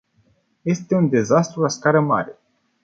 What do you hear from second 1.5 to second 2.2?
la scară